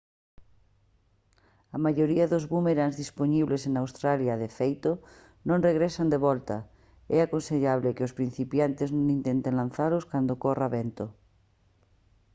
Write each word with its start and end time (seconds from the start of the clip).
a 1.75 1.77
maioría 1.85 2.31
dos 2.33 2.45
búmerangs 2.53 2.99
dispoñibles 3.03 3.63
en 3.69 3.73
australia 3.83 4.35
de 4.41 4.49
feito 4.59 4.91
non 5.47 5.63
regresan 5.69 6.07
de 6.13 6.19
volta 6.27 6.57
é 7.15 7.17
aconsellable 7.21 7.95
que 7.95 8.05
os 8.07 8.15
principiantes 8.19 8.89
non 8.95 9.07
intenten 9.17 9.57
lanzalos 9.61 10.07
cando 10.11 10.39
corra 10.43 10.67
vento 10.77 11.05